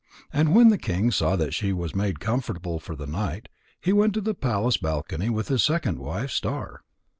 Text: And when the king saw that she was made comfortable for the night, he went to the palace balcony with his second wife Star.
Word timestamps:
And 0.33 0.55
when 0.55 0.69
the 0.69 0.79
king 0.79 1.11
saw 1.11 1.35
that 1.35 1.53
she 1.53 1.71
was 1.71 1.93
made 1.93 2.19
comfortable 2.19 2.79
for 2.79 2.95
the 2.95 3.05
night, 3.05 3.49
he 3.79 3.93
went 3.93 4.15
to 4.15 4.21
the 4.21 4.33
palace 4.33 4.77
balcony 4.77 5.29
with 5.29 5.49
his 5.49 5.63
second 5.63 5.99
wife 5.99 6.31
Star. 6.31 6.81